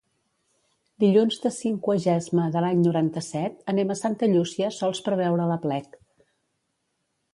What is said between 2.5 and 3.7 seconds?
de l'any noranta-set